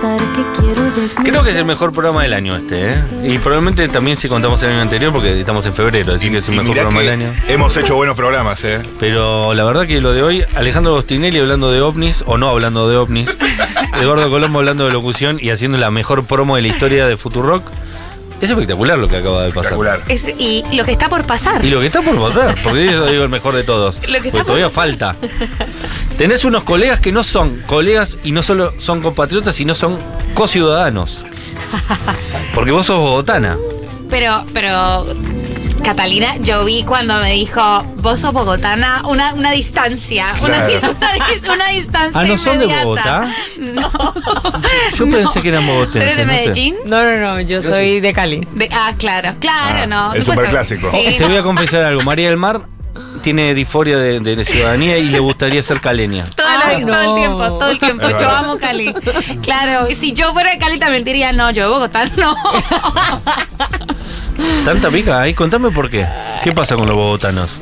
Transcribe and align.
confesar 0.00 0.32
que 0.32 0.60
quiero 0.60 0.80
Creo 1.24 1.42
que 1.44 1.50
es 1.50 1.56
el 1.56 1.64
mejor 1.64 1.92
programa 1.92 2.22
del 2.22 2.32
año 2.32 2.56
este, 2.56 2.92
¿eh? 2.92 2.98
Y 3.24 3.38
probablemente 3.38 3.86
también 3.88 4.16
si 4.16 4.28
contamos 4.28 4.62
el 4.62 4.70
año 4.70 4.80
anterior, 4.82 5.12
porque 5.12 5.38
estamos 5.38 5.64
en 5.66 5.74
febrero, 5.74 6.14
así 6.14 6.30
que 6.30 6.38
es 6.38 6.48
el 6.48 6.56
mejor 6.56 6.72
programa 6.74 7.00
del 7.00 7.08
año. 7.10 7.32
Hemos 7.48 7.76
hecho 7.76 7.96
buenos 7.96 8.16
programas, 8.16 8.64
¿eh? 8.64 8.80
Pero 8.98 9.52
la 9.54 9.64
verdad 9.64 9.86
que 9.86 10.00
lo 10.00 10.12
de 10.12 10.22
hoy, 10.22 10.44
Alejandro 10.54 10.92
Agostinelli 10.92 11.38
hablando 11.38 11.70
de 11.70 11.80
ovnis, 11.80 12.24
o 12.26 12.38
no 12.38 12.48
hablando 12.48 12.88
de 12.88 12.96
ovnis, 12.96 13.36
Eduardo 14.00 14.30
Colombo 14.30 14.60
hablando 14.60 14.86
de 14.86 14.92
locución 14.92 15.38
y 15.40 15.50
haciendo 15.50 15.78
la 15.78 15.90
mejor 15.90 16.24
promo 16.24 16.56
de 16.56 16.62
la 16.62 16.68
historia 16.68 17.06
de 17.06 17.16
Futurock. 17.16 17.62
Es 18.40 18.48
espectacular 18.48 18.98
lo 18.98 19.06
que 19.06 19.16
acaba 19.18 19.42
de 19.44 19.50
pasar. 19.50 19.74
Espectacular. 19.74 20.00
Es- 20.08 20.28
y 20.38 20.64
lo 20.74 20.82
que 20.86 20.92
está 20.92 21.10
por 21.10 21.26
pasar. 21.26 21.62
Y 21.62 21.68
lo 21.68 21.78
que 21.80 21.86
está 21.88 22.00
por 22.00 22.18
pasar, 22.18 22.56
porque 22.64 22.86
yo 22.86 23.04
digo 23.06 23.22
el 23.22 23.28
mejor 23.28 23.54
de 23.54 23.64
todos. 23.64 23.96
Lo 23.96 24.02
que 24.02 24.12
porque 24.12 24.28
está 24.28 24.38
por 24.38 24.46
todavía 24.46 24.68
pasar. 24.68 24.82
falta. 24.82 25.16
Tenés 26.20 26.44
unos 26.44 26.64
colegas 26.64 27.00
que 27.00 27.12
no 27.12 27.24
son 27.24 27.62
colegas 27.66 28.18
y 28.22 28.32
no 28.32 28.42
solo 28.42 28.74
son 28.78 29.00
compatriotas, 29.00 29.54
sino 29.56 29.74
son 29.74 29.98
co-ciudadanos. 30.34 31.24
Porque 32.54 32.72
vos 32.72 32.84
sos 32.84 32.98
bogotana. 32.98 33.56
Pero, 34.10 34.44
pero, 34.52 35.06
Catalina, 35.82 36.36
yo 36.36 36.66
vi 36.66 36.82
cuando 36.82 37.14
me 37.20 37.32
dijo, 37.32 37.62
vos 38.02 38.20
sos 38.20 38.34
bogotana, 38.34 39.00
una, 39.08 39.32
una 39.32 39.52
distancia. 39.52 40.34
Una, 40.42 40.66
Claro. 40.66 40.90
una 40.98 41.14
dis- 41.26 41.54
una 41.54 41.68
distancia. 41.68 42.20
Ah, 42.20 42.24
¿no 42.26 42.36
son 42.36 42.58
de 42.58 42.64
inmediata. 42.66 42.84
Bogotá? 42.84 43.28
No. 43.56 43.90
Yo 44.98 45.06
No. 45.06 45.16
pensé 45.16 45.40
que 45.40 45.48
eran 45.48 45.66
bogotenses, 45.66 45.92
¿Tú 45.92 45.98
eres 46.00 46.16
de 46.18 46.26
no 46.26 46.32
sé. 46.32 46.38
Medellín? 46.48 46.74
No, 46.84 47.02
no, 47.02 47.16
no, 47.16 47.40
yo 47.40 47.62
soy 47.62 48.00
de 48.00 48.12
Cali. 48.12 48.46
De- 48.52 48.68
ah, 48.72 48.92
claro, 48.98 49.36
claro, 49.40 49.78
Ah, 49.84 49.86
no. 49.86 50.12
el 50.12 50.22
superclásico. 50.22 50.90
sí, 50.90 51.14
Te 51.16 51.24
voy 51.24 51.36
a 51.38 51.42
confesar 51.42 51.82
algo. 51.84 52.02
María 52.02 52.28
del 52.28 52.36
Mar 52.36 52.60
tiene 53.22 53.54
disforia 53.54 53.98
de, 53.98 54.20
de 54.20 54.44
ciudadanía 54.44 54.98
y 54.98 55.08
le 55.08 55.18
gustaría 55.18 55.62
ser 55.62 55.80
caleña. 55.80 56.24
Todo, 56.30 56.46
todo 56.86 57.00
el 57.02 57.14
tiempo, 57.14 57.58
todo 57.58 57.70
el 57.70 57.78
tiempo. 57.78 58.08
Yo 58.08 58.30
amo 58.30 58.56
Cali. 58.58 58.94
Claro, 59.42 59.88
y 59.88 59.94
si 59.94 60.12
yo 60.12 60.32
fuera 60.32 60.52
de 60.52 60.58
Cali 60.58 60.78
también 60.78 61.04
diría, 61.04 61.32
no, 61.32 61.50
yo 61.50 61.64
de 61.64 61.70
Bogotá 61.70 62.04
no. 62.16 62.34
¿Tanta 64.64 64.90
pica 64.90 65.20
ahí? 65.20 65.34
Contame 65.34 65.70
por 65.70 65.90
qué. 65.90 66.06
¿Qué 66.42 66.52
pasa 66.52 66.76
con 66.76 66.86
los 66.86 66.96
bogotanos? 66.96 67.60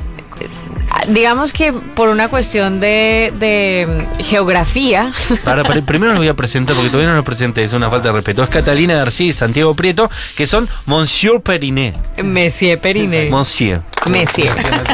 Digamos 1.08 1.52
que 1.52 1.72
por 1.72 2.08
una 2.10 2.28
cuestión 2.28 2.80
de, 2.80 3.32
de 3.38 4.06
mm, 4.18 4.22
geografía, 4.24 5.10
Para, 5.44 5.62
para- 5.64 5.80
primero 5.82 6.12
los 6.12 6.20
voy 6.20 6.28
a 6.28 6.34
presentar 6.34 6.74
porque 6.76 6.90
todavía 6.90 7.10
no 7.10 7.16
los 7.16 7.24
presenté, 7.24 7.62
es 7.64 7.72
una 7.72 7.88
falta 7.90 8.08
de 8.08 8.14
respeto. 8.14 8.42
Es 8.42 8.50
Catalina 8.50 8.94
García 8.94 9.28
y 9.28 9.32
Santiago 9.32 9.74
Prieto, 9.74 10.10
que 10.36 10.46
son 10.46 10.68
Monsieur 10.86 11.40
Periné. 11.40 11.94
Monsieur 12.22 12.78
Periné. 12.78 13.30
Monsieur. 13.30 13.82
Monsieur. 14.06 14.50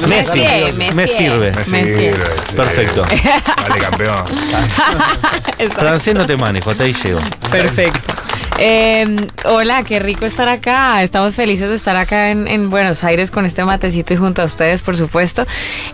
Messi. 0.09 0.41
Monsieur, 0.41 0.95
Me 0.95 1.07
sirve. 1.07 1.53
Me 1.69 1.85
sirve. 1.85 2.25
Perfecto. 2.57 3.03
Vale, 3.03 3.81
campeón. 3.81 4.25
Francés 5.77 6.15
no 6.15 6.27
te 6.27 6.37
manejo, 6.37 6.71
hasta 6.71 6.85
ahí 6.85 6.93
llego. 6.93 7.21
Perfecto. 7.51 8.13
Eh, 8.59 9.05
hola, 9.47 9.83
qué 9.83 9.99
rico 9.99 10.27
estar 10.27 10.49
acá. 10.49 11.03
Estamos 11.03 11.35
felices 11.35 11.69
de 11.69 11.75
estar 11.75 11.97
acá 11.97 12.31
en, 12.31 12.47
en 12.47 12.71
Buenos 12.71 13.03
Aires 13.03 13.31
con 13.33 13.47
este 13.47 13.65
matecito 13.65 14.15
y 14.15 14.17
junto 14.17 14.43
a 14.43 14.45
ustedes, 14.45 14.81
por 14.83 14.97
supuesto. 14.97 15.45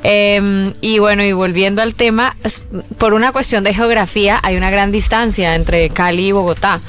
Eh, 0.03 0.73
y 0.83 0.99
bueno, 0.99 1.25
y 1.25 1.33
volviendo 1.33 1.81
al 1.81 1.95
tema, 1.95 2.37
por 2.99 3.15
una 3.15 3.33
cuestión 3.33 3.65
de 3.65 3.73
geografía, 3.73 4.39
hay 4.43 4.57
una 4.57 4.71
gran 4.71 4.93
distancia 4.93 5.55
entre 5.55 5.89
Cali 5.89 6.29
y 6.29 6.33
Bogotá. 6.33 6.81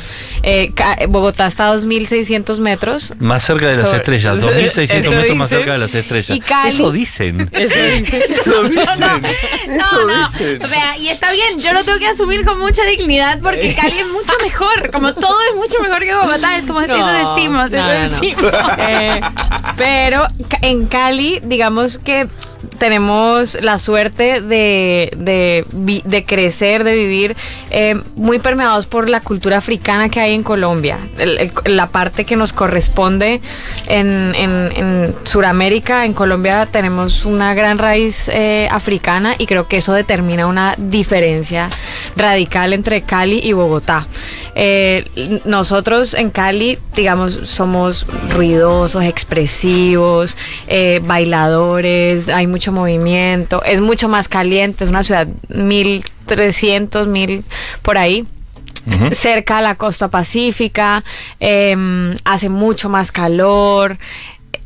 Eh, 0.44 0.74
Bogotá 1.08 1.48
está 1.48 1.70
a 1.70 1.76
2.600 1.76 2.60
metros. 2.60 3.14
Más 3.20 3.44
cerca 3.44 3.68
de 3.68 3.78
las 3.78 3.86
Sobre- 3.86 3.98
estrellas, 4.00 4.42
2600 4.42 5.06
Eso 5.12 5.22
metros 5.22 5.38
más 5.38 5.50
cerca 5.50 5.72
de 5.72 5.78
las 5.78 5.96
estrellas. 5.96 6.38
Y 6.38 6.42
Cali- 6.42 6.70
Eso 6.70 6.92
dicen. 6.92 7.50
Eso 7.54 7.76
dice. 7.98 8.18
Eso 8.26 8.64
dicen. 8.66 9.22
No, 9.78 10.06
no. 10.08 10.28
O 10.28 10.68
sea, 10.68 10.98
y 10.98 11.08
está 11.08 11.32
bien, 11.32 11.60
yo 11.60 11.72
lo 11.74 11.84
tengo 11.86 11.98
que 11.98 12.08
asumir 12.08 12.44
con 12.44 12.60
mucha 12.60 12.84
dignidad 12.84 13.40
porque 13.42 13.74
Cali 13.74 13.98
es 14.00 14.08
mucho 14.08 14.34
mejor. 14.44 14.92
Como 14.92 15.14
todo 15.14 15.38
es 15.50 15.56
mucho 15.62 15.82
mejor 15.82 16.00
que 16.00 16.14
Bogotá. 16.14 16.58
Es 16.58 16.66
como 16.66 16.82
No, 16.82 16.96
eso 16.96 17.12
decimos, 17.12 17.72
no, 17.72 17.78
eso 17.80 17.90
decimos. 17.90 18.52
Eh, 18.78 19.22
pero 19.78 20.26
en 20.62 20.88
Cali, 20.88 21.40
digamos 21.44 21.98
que 21.98 22.28
tenemos 22.82 23.62
la 23.62 23.78
suerte 23.78 24.42
de, 24.42 25.14
de, 25.16 26.26
crecer, 26.26 26.84
de 26.84 26.96
vivir 26.96 27.36
eh, 27.70 28.02
muy 28.16 28.40
permeados 28.40 28.88
por 28.88 29.08
la 29.08 29.22
cultura 29.22 29.58
africana 29.58 30.10
que 30.10 30.20
hay 30.20 30.34
en 30.34 30.42
Colombia. 30.42 30.98
La 31.66 31.90
parte 31.90 32.26
que 32.26 32.36
nos 32.36 32.54
corresponde 32.54 33.40
en, 33.88 34.34
en, 34.34 34.72
en 34.76 35.16
Sudamérica, 35.26 36.06
en 36.06 36.14
Colombia 36.14 36.66
tenemos 36.72 37.24
una 37.26 37.54
gran 37.54 37.78
raíz 37.78 38.28
eh, 38.30 38.68
africana 38.72 39.36
y 39.38 39.46
creo 39.46 39.68
que 39.68 39.78
eso 39.78 39.94
determina 39.94 40.48
una 40.48 40.74
diferencia 40.80 41.70
radical 42.16 42.74
entre 42.74 43.04
Cali 43.04 43.42
y 43.44 43.54
Bogotá. 43.54 44.08
Eh, 44.56 45.40
nosotros 45.46 46.16
en 46.16 46.32
Cali, 46.32 46.80
digamos, 46.96 47.42
somos 47.44 48.08
ruidosos, 48.32 49.04
expresivos, 49.04 50.36
bailadores, 51.04 52.28
hay 52.28 52.48
mucho 52.48 52.71
movimiento, 52.72 53.64
es 53.64 53.82
mucho 53.82 54.10
más 54.10 54.28
caliente, 54.28 54.84
es 54.84 54.90
una 54.90 55.04
ciudad 55.04 55.28
1300, 55.50 57.08
1000 57.08 57.44
por 57.82 57.98
ahí. 57.98 58.26
Cerca 59.12 59.60
a 59.60 59.62
la 59.62 59.76
costa 59.76 60.08
pacífica, 60.08 61.04
em, 61.40 62.16
hace 62.24 62.50
mucho 62.50 62.90
más 62.90 63.12
calor. 63.12 64.00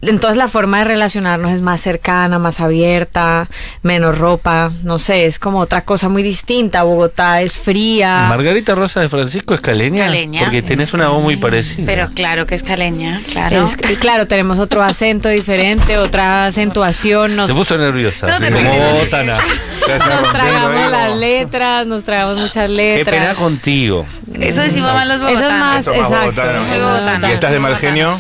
Entonces 0.08 0.38
la 0.38 0.48
forma 0.48 0.80
de 0.80 0.86
relacionarnos 0.86 1.52
es 1.52 1.62
más 1.62 1.82
cercana, 1.82 2.40
más 2.40 2.60
abierta, 2.60 3.48
menos 3.84 4.18
ropa, 4.18 4.72
no 4.84 5.00
sé, 5.00 5.26
es 5.26 5.40
como 5.40 5.60
otra 5.60 5.82
cosa 5.82 6.10
muy 6.10 6.24
distinta. 6.24 6.84
Bogotá 6.84 7.42
es 7.42 7.58
fría. 7.58 8.26
Margarita 8.30 8.76
Rosa 8.76 9.02
de 9.02 9.10
Francisco 9.10 9.54
es 9.54 9.62
caleña. 9.62 10.06
Caleña. 10.06 10.42
Porque 10.42 10.62
tenés 10.62 10.94
una 10.94 11.10
voz 11.10 11.22
muy 11.24 11.38
parecida. 11.38 11.86
Pero 11.86 12.10
claro 12.14 12.46
que 12.46 12.56
es 12.56 12.64
caleña, 12.64 13.22
claro. 13.32 13.64
Es- 13.66 13.78
y 13.92 13.96
claro, 13.96 14.28
tenemos 14.28 14.60
otro 14.60 14.84
acento 14.84 15.30
diferente, 15.30 15.98
otra 15.98 16.46
acentuación, 16.46 17.36
nos, 17.36 17.48
Se 17.48 17.54
puso 17.54 17.78
nerviosa. 17.78 18.28
No 18.28 18.40
te 18.40 18.52
como 18.52 18.70
botana. 19.00 19.40
Nos 19.88 20.32
tragamos 20.32 20.90
las 20.92 21.16
letras, 21.18 21.86
nos 21.86 22.04
tragamos 22.04 22.38
muchas 22.38 22.68
Qué 22.68 22.76
letras. 22.76 23.16
pena 23.16 23.36
contigo. 23.36 24.06
Eso 24.40 24.62
decimos 24.62 24.92
más 24.94 25.08
los 25.08 25.18
Eso 25.18 25.28
es 25.30 25.36
bogotanos. 25.42 25.60
más, 25.60 25.82
Eso 25.82 25.92
es 25.94 25.98
más 26.00 26.10
exacto. 26.10 26.42
bogotano. 26.42 26.64
Muy 26.64 26.78
bogotano. 26.80 27.30
¿Y 27.30 27.32
estás 27.32 27.52
de 27.52 27.60
mal 27.60 27.76
genio? 27.76 28.20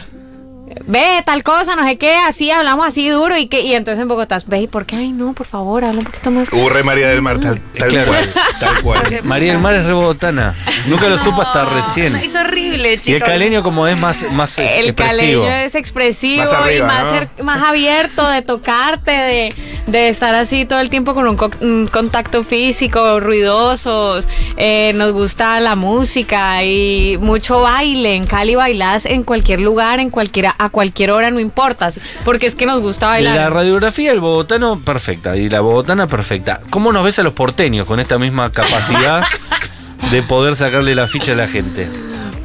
Ve, 0.88 1.24
tal 1.26 1.42
cosa, 1.42 1.76
no 1.76 1.84
sé 1.86 1.98
qué, 1.98 2.16
así 2.16 2.52
hablamos 2.52 2.86
así 2.86 3.10
duro 3.10 3.36
y 3.38 3.48
que 3.48 3.62
y 3.62 3.74
entonces 3.74 4.02
en 4.02 4.08
Bogotá, 4.08 4.38
ve, 4.46 4.62
¿y 4.62 4.68
por 4.68 4.86
qué? 4.86 4.98
Ay, 4.98 5.10
no, 5.12 5.34
por 5.34 5.48
favor, 5.48 5.84
habla 5.84 6.00
un 6.00 6.06
poquito 6.06 6.30
más. 6.30 6.48
Urre 6.54 6.84
María 6.84 7.08
del 7.10 7.22
Mar, 7.24 7.40
tal, 7.40 7.60
tal 7.78 7.90
Claro. 7.90 8.08
cual. 8.12 8.34
Tal 8.60 8.82
cual. 8.84 9.20
María 9.24 9.54
del 9.54 9.62
Mar 9.62 9.74
es 9.74 9.84
re 9.86 9.94
bogotana. 9.94 10.54
Nunca 10.88 11.08
lo 11.10 11.18
supo 11.18 11.42
hasta 11.42 11.64
No, 11.64 11.70
recién. 11.72 12.16
Es 12.16 12.36
horrible, 12.36 12.94
chicos. 12.98 13.08
Y 13.10 13.14
el 13.16 13.24
caleño 13.24 13.64
como 13.64 13.88
es 13.88 14.00
más, 14.00 14.26
más 14.32 14.60
eh, 14.60 14.80
El 14.80 14.90
expresivo. 14.90 15.44
caleño 15.44 15.66
es 15.66 15.74
expresivo 15.76 16.44
Más 16.44 16.54
arriba, 16.54 16.76
y 16.76 16.82
más, 16.88 17.28
¿no? 17.40 17.44
más 17.44 17.64
abierto 17.64 18.28
de 18.30 18.42
tocarte, 18.44 19.12
de, 19.12 19.56
de 19.88 20.10
estar 20.10 20.36
así 20.36 20.66
todo 20.66 20.80
el 20.82 20.92
tiempo 20.92 21.16
con 21.16 21.28
un, 21.28 21.36
co- 21.36 21.50
un 21.62 21.90
contacto 21.92 22.44
físico, 22.44 23.20
ruidosos. 23.20 24.28
eh, 24.58 24.92
nos 24.96 25.14
gusta 25.14 25.60
la 25.60 25.76
música 25.76 26.64
y 26.64 27.18
mucho 27.20 27.62
baile. 27.62 28.16
En 28.16 28.28
Cali 28.28 28.54
bailás 28.54 29.08
en 29.08 29.24
cualquier 29.24 29.62
lugar, 29.62 30.00
en 30.00 30.12
cualquiera, 30.12 30.56
a 30.60 30.70
cualquier 30.76 31.12
hora, 31.12 31.32
no 31.32 31.40
importa. 31.40 31.90
porque 32.26 32.48
es 32.48 32.56
que 32.56 32.66
nos 32.66 32.82
gusta 32.82 33.08
bailar. 33.08 33.34
La 33.38 33.50
radiografía 33.50 34.10
del 34.10 34.20
bogotano 34.20 34.78
perfecta 34.82 35.38
y 35.38 35.48
la 35.48 35.62
bogotana 35.62 36.06
perfecta. 36.08 36.60
¿Cómo 36.70 36.92
nos 36.92 37.06
ves 37.06 37.18
a 37.18 37.24
los 37.24 37.32
porteños 37.32 37.88
con 37.88 38.02
esta 38.02 38.20
misma 38.20 38.52
capacidad 38.52 39.24
de 40.12 40.22
poder 40.22 40.58
sacarle 40.58 40.94
la 40.94 41.08
ficha 41.08 41.32
a 41.32 41.36
la 41.36 41.48
gente? 41.48 41.88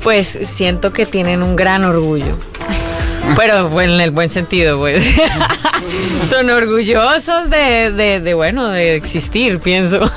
Pues 0.04 0.38
siento 0.44 0.92
que 0.92 1.06
tienen 1.06 1.42
un 1.42 1.56
gran 1.56 1.82
orgullo. 1.82 2.38
Pero 3.36 3.68
bueno, 3.68 3.94
en 3.94 4.00
el 4.00 4.10
buen 4.10 4.28
sentido, 4.30 4.78
pues. 4.78 5.04
Son 6.28 6.48
orgullosos 6.50 7.48
de, 7.50 7.90
de, 7.92 8.20
de, 8.20 8.34
bueno, 8.34 8.68
de 8.68 8.96
existir, 8.96 9.58
pienso. 9.60 9.98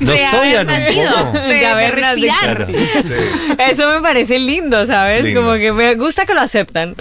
¿Nos 0.00 0.14
de 0.14 0.24
haber 0.26 0.66
nacido, 0.66 1.32
de, 1.32 1.66
haber 1.66 1.94
respirar. 1.94 2.60
nacido. 2.60 2.78
Sí. 3.02 3.14
Eso 3.58 3.88
me 3.92 4.00
parece 4.00 4.38
lindo, 4.38 4.86
¿sabes? 4.86 5.24
Lindo. 5.24 5.40
Como 5.42 5.54
que 5.54 5.72
me 5.72 5.94
gusta 5.94 6.26
que 6.26 6.34
lo 6.34 6.40
aceptan. 6.40 6.94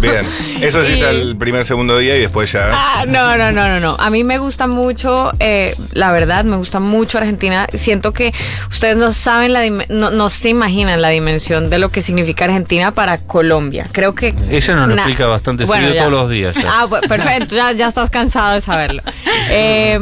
Bien. 0.00 0.24
Eso 0.60 0.84
sí 0.84 0.92
es 0.92 0.98
Y- 0.98 1.02
al 1.02 1.36
primer, 1.36 1.64
segundo 1.64 1.98
día 1.98 2.16
y 2.16 2.20
después 2.20 2.50
ya. 2.52 2.70
Ah, 2.72 3.04
no, 3.06 3.36
no, 3.36 3.52
no, 3.52 3.68
no, 3.68 3.80
no. 3.80 3.96
A 3.98 4.10
mí 4.10 4.24
me 4.24 4.38
gusta 4.38 4.66
mucho, 4.66 5.32
eh, 5.40 5.74
la 5.92 6.12
verdad, 6.12 6.44
me 6.44 6.56
gusta 6.56 6.80
mucho 6.80 7.18
Argentina. 7.18 7.66
Siento 7.74 8.12
que 8.12 8.32
ustedes 8.70 8.96
no 8.96 9.12
saben 9.12 9.52
la 9.52 9.62
no, 9.88 10.10
no 10.10 10.28
se 10.28 10.48
imaginan 10.48 11.00
la 11.02 11.08
dimensión 11.10 11.70
de 11.70 11.78
lo 11.78 11.90
que 11.90 12.02
significa 12.02 12.44
Argentina 12.46 12.90
para 12.92 13.18
Colombia. 13.18 13.86
Creo 13.92 14.14
que 14.14 14.34
Ella 14.50 14.74
nos 14.86 14.96
lo 14.96 15.02
explica 15.02 15.26
bastante 15.26 15.64
Bueno, 15.64 15.86
seguido 15.88 15.94
ya. 15.94 16.08
todos 16.08 16.22
los 16.22 16.30
días. 16.30 16.56
ya. 16.56 16.80
Ah, 16.82 16.86
perfecto, 17.08 17.54
ya, 17.56 17.72
ya 17.72 17.86
estás 17.88 18.10
cansado 18.10 18.54
de 18.54 18.60
saberlo. 18.60 19.02
Eh, 19.50 19.98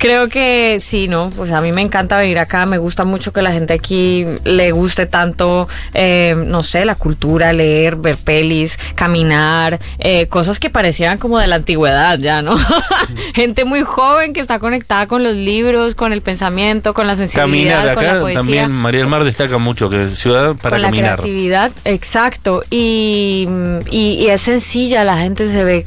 Creo 0.00 0.30
que 0.30 0.78
sí, 0.80 1.08
¿no? 1.08 1.30
Pues 1.36 1.50
a 1.52 1.60
mí 1.60 1.72
me 1.72 1.82
encanta 1.82 2.16
venir 2.16 2.38
acá, 2.38 2.64
me 2.64 2.78
gusta 2.78 3.04
mucho 3.04 3.34
que 3.34 3.42
la 3.42 3.52
gente 3.52 3.74
aquí 3.74 4.24
le 4.44 4.72
guste 4.72 5.04
tanto, 5.04 5.68
eh, 5.92 6.34
no 6.46 6.62
sé, 6.62 6.86
la 6.86 6.94
cultura, 6.94 7.52
leer, 7.52 7.96
ver 7.96 8.16
pelis, 8.16 8.78
caminar, 8.94 9.78
eh, 9.98 10.26
cosas 10.28 10.58
que 10.58 10.70
parecían 10.70 11.18
como 11.18 11.38
de 11.38 11.48
la 11.48 11.56
antigüedad 11.56 12.18
ya, 12.18 12.40
¿no? 12.40 12.56
gente 13.34 13.66
muy 13.66 13.82
joven 13.82 14.32
que 14.32 14.40
está 14.40 14.58
conectada 14.58 15.06
con 15.06 15.22
los 15.22 15.34
libros, 15.34 15.94
con 15.94 16.14
el 16.14 16.22
pensamiento, 16.22 16.94
con 16.94 17.06
la 17.06 17.14
sensibilidad, 17.14 17.84
Caminar 17.84 17.94
con 17.94 18.04
la 18.04 18.10
acá 18.12 18.20
poesía. 18.20 18.40
también 18.40 18.72
María 18.72 19.00
del 19.00 19.08
Mar 19.10 19.22
destaca 19.24 19.58
mucho 19.58 19.90
que 19.90 20.04
es 20.06 20.18
ciudad 20.18 20.54
para 20.54 20.76
con 20.76 20.80
la 20.82 20.88
caminar. 20.88 21.16
creatividad, 21.16 21.72
exacto. 21.84 22.64
Y, 22.70 23.46
y, 23.90 24.12
y 24.14 24.28
es 24.28 24.40
sencilla, 24.40 25.04
la 25.04 25.18
gente 25.18 25.46
se 25.46 25.62
ve, 25.62 25.84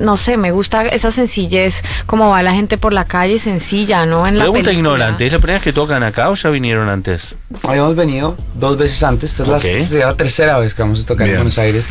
no 0.00 0.16
sé, 0.16 0.36
me 0.36 0.52
gusta 0.52 0.86
esa 0.86 1.10
sencillez, 1.10 1.82
como 2.06 2.30
va 2.30 2.44
la 2.44 2.52
gente 2.52 2.78
por 2.78 2.92
la 2.92 3.04
calle, 3.04 3.40
sencilla, 3.60 4.04
¿no? 4.06 4.26
En 4.26 4.36
la 4.38 4.44
Pregunta 4.44 4.70
película. 4.70 4.72
ignorante, 4.94 5.26
¿es 5.26 5.32
la 5.32 5.38
primera 5.38 5.56
vez 5.58 5.64
que 5.64 5.72
tocan 5.72 6.02
acá 6.02 6.28
o 6.30 6.34
ya 6.34 6.50
vinieron 6.50 6.88
antes? 6.88 7.34
Habíamos 7.66 7.96
venido 7.96 8.36
dos 8.54 8.76
veces 8.76 9.02
antes, 9.02 9.30
esta 9.30 9.42
es 9.44 9.48
la- 9.48 9.60
sería 9.60 10.06
la 10.06 10.14
tercera 10.14 10.58
vez 10.58 10.74
que 10.74 10.82
vamos 10.82 11.00
a 11.02 11.06
tocar 11.06 11.24
Bien. 11.26 11.36
en 11.36 11.38
Buenos 11.40 11.58
Aires. 11.58 11.86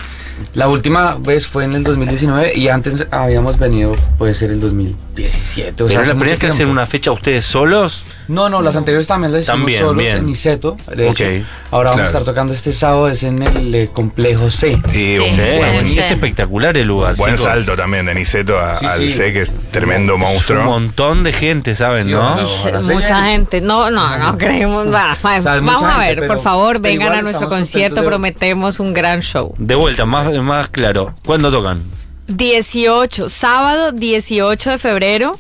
La 0.54 0.68
última 0.68 1.16
vez 1.18 1.48
fue 1.48 1.64
en 1.64 1.76
el 1.76 1.84
2019 1.86 2.54
y 2.58 2.68
antes 2.68 3.08
habíamos 3.10 3.58
venido, 3.58 3.96
puede 4.18 4.34
ser 4.34 4.52
el 4.52 4.60
2017. 4.60 5.72
O 5.84 5.88
¿Pero 5.88 5.90
sea, 5.90 6.02
es 6.02 6.08
la 6.10 6.14
primera 6.14 6.32
vez 6.34 6.40
que 6.40 6.48
hacen 6.48 6.70
una 6.70 6.86
fecha 6.86 7.12
ustedes 7.14 7.46
solos? 7.46 8.06
No, 8.28 8.50
no, 8.50 8.62
las 8.62 8.76
anteriores 8.76 9.08
también 9.08 9.32
las 9.32 9.42
hicimos 9.42 9.60
También, 9.60 9.80
solos 9.82 9.98
bien. 9.98 10.18
en 10.18 10.26
Niceto. 10.26 10.78
De 10.96 11.10
hecho, 11.10 11.26
ahora 11.72 11.92
vamos 11.92 11.96
Claro. 11.96 12.02
a 12.04 12.06
estar 12.08 12.24
tocando 12.24 12.54
este 12.54 12.74
sábado, 12.74 13.08
es 13.10 13.24
en 13.24 13.42
el 13.44 13.76
eh, 13.76 13.90
complejo 13.94 14.50
C. 14.52 14.72
Y 14.94 15.18
un 15.20 15.30
Sí, 15.30 15.42
buen, 15.58 15.88
y 15.88 16.00
es 16.00 16.12
espectacular 16.12 16.76
el 16.78 16.88
lugar. 16.88 17.16
buen 17.16 17.36
chicos. 17.36 17.50
salto 17.52 17.76
también 17.76 18.06
de 18.06 18.16
Niceto 18.16 18.58
a- 18.60 18.80
Sí, 18.80 18.86
al 18.86 18.98
sí. 19.00 19.12
C, 19.12 19.34
que 19.34 19.42
es 19.42 19.54
tremendo 19.72 20.16
Un 20.16 20.22
monstruo. 20.22 20.64
montón 20.64 21.24
de 21.24 21.32
gente, 21.32 21.76
¿saben, 21.76 22.06
Sí, 22.08 22.12
no? 22.12 22.38
Mucha 22.84 23.24
gente. 23.26 23.62
No, 23.62 23.90
no, 23.92 24.18
no 24.18 24.38
creemos. 24.38 24.88
va, 24.88 25.16
va, 25.24 25.38
O 25.40 25.42
sea, 25.42 25.56
es 25.58 25.62
vamos 25.62 25.84
a 25.84 26.00
ver, 26.00 26.16
pero- 26.20 26.28
por 26.34 26.42
favor, 26.44 26.80
vengan 26.80 27.14
a 27.14 27.22
nuestro 27.22 27.48
concierto. 27.50 28.04
Prometemos 28.04 28.80
un 28.80 28.94
gran 28.94 29.22
show. 29.22 29.54
De 29.58 29.76
vuelta, 29.76 30.06
más, 30.06 30.32
más 30.34 30.70
claro. 30.70 31.14
¿Cuándo 31.26 31.52
tocan? 31.52 31.84
18, 32.28 33.30
sábado 33.30 33.92
18 33.92 34.72
de 34.72 34.78
febrero, 34.78 35.40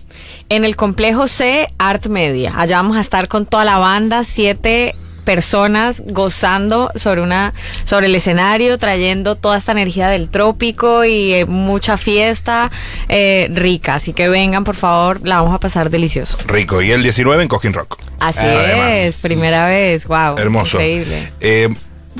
en 0.49 0.65
el 0.65 0.75
complejo 0.75 1.27
C 1.27 1.67
Art 1.77 2.07
Media. 2.07 2.53
Allá 2.55 2.77
vamos 2.77 2.97
a 2.97 3.01
estar 3.01 3.27
con 3.27 3.45
toda 3.45 3.65
la 3.65 3.77
banda, 3.77 4.23
siete 4.23 4.95
personas 5.25 6.03
gozando 6.05 6.91
sobre 6.95 7.21
una 7.21 7.53
sobre 7.83 8.05
el 8.05 8.13
escenario 8.15 8.77
trayendo 8.77 9.35
toda 9.35 9.57
esta 9.57 9.71
energía 9.71 10.07
del 10.07 10.29
trópico 10.29 11.03
y 11.03 11.33
eh, 11.33 11.45
mucha 11.45 11.97
fiesta 11.97 12.71
eh, 13.09 13.49
rica 13.51 13.95
así 13.95 14.13
que 14.13 14.29
vengan 14.29 14.63
por 14.63 14.75
favor 14.75 15.21
la 15.27 15.37
vamos 15.37 15.55
a 15.55 15.59
pasar 15.59 15.89
delicioso 15.89 16.37
Rico. 16.45 16.81
Y 16.83 16.91
el 16.91 17.01
19 17.01 17.41
en 17.41 17.49
Cosquín 17.49 17.73
Rock. 17.73 17.97
así 18.19 18.45
es 18.45 19.17
primera 19.17 19.67
vez 19.67 20.05
wow 20.05 20.37
Hermoso. 20.37 20.77
increíble 20.77 21.33
Eh, 21.39 21.69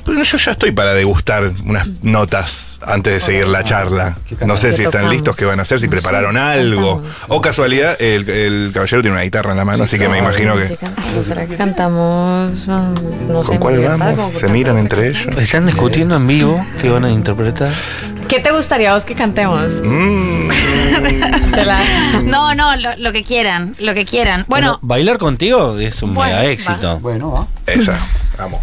pero 0.04 0.22
yo 0.24 0.38
ya 0.38 0.52
estoy 0.52 0.72
para 0.72 0.94
degustar 0.94 1.52
unas 1.64 1.88
notas 2.02 2.80
antes 2.86 3.14
de 3.14 3.20
seguir 3.22 3.48
la 3.48 3.64
charla. 3.64 4.18
No 4.46 4.58
sé 4.58 4.70
¿Qué 4.70 4.74
si 4.78 4.84
están 4.84 5.10
listos, 5.10 5.36
qué 5.36 5.46
van 5.46 5.60
a 5.60 5.62
hacer, 5.64 5.80
si 5.80 5.88
prepararon 5.88 6.34
¿qué 6.36 6.40
algo. 6.40 7.02
O 7.30 7.42
casualidad, 7.42 8.00
el, 8.02 8.30
el 8.30 8.72
caballero 8.74 9.02
tiene 9.02 9.16
una 9.16 9.24
guitarra 9.24 9.52
en 9.52 9.58
la 9.58 9.66
mano, 9.66 9.84
así 9.86 9.98
que 9.98 10.08
me 10.10 10.18
imagino 10.20 10.56
¿Qué 10.56 10.78
que... 11.48 11.56
cantamos? 11.56 12.52
¿Con 13.46 13.58
cuál 13.58 13.80
vamos? 13.80 14.16
¿cómo 14.16 14.32
¿Se 14.32 14.48
miran 14.50 14.78
entre 14.78 15.10
ellos? 15.10 15.28
¿Están 15.38 15.66
discutiendo 15.66 16.16
en 16.16 16.28
vivo 16.28 16.66
qué 16.82 16.90
van 16.90 17.06
a 17.06 17.12
interpretar? 17.12 17.72
¿Qué 18.28 18.40
te 18.40 18.52
gustaría 18.52 18.90
a 18.92 18.96
vos 18.96 19.06
que 19.06 19.14
cantemos? 19.14 19.72
Mm, 19.84 20.50
No, 22.26 22.56
no, 22.56 22.76
lo, 22.76 22.96
lo 22.98 23.14
que 23.14 23.24
quieran, 23.24 23.74
lo 23.80 23.94
que 23.94 24.06
quieran. 24.06 24.46
Bueno, 24.48 24.80
bailar 24.82 25.18
contigo 25.18 25.78
es 25.80 26.02
un 26.02 26.14
Bueno, 26.14 26.32
mega 26.32 26.44
va. 26.44 26.50
éxito. 26.52 27.00
Bueno, 27.00 27.32
va. 27.32 27.48
esa. 27.68 28.00
Vamos. 28.38 28.62